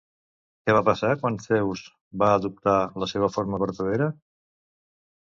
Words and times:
Què 0.67 0.73
va 0.77 0.85
passar 0.85 1.09
quan 1.23 1.35
Zeus 1.43 1.83
va 2.23 2.29
adoptar 2.37 2.73
la 3.05 3.09
seva 3.13 3.29
forma 3.37 3.61
vertadera? 3.65 4.09